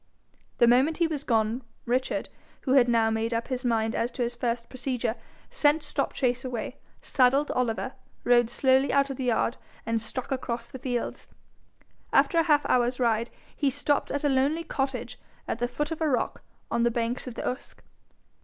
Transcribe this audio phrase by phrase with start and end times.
[0.57, 2.29] The moment he was gone, Richard,
[2.61, 5.15] who had now made up his mind as to his first procedure,
[5.51, 7.93] sent Stopchase away, saddled Oliver,
[8.23, 11.27] rode slowly out of the yard, and struck across the fields.
[12.11, 16.01] After a half hour's ride he stopped at a lonely cottage at the foot of
[16.01, 16.41] a rock
[16.71, 17.83] on the banks of the Usk.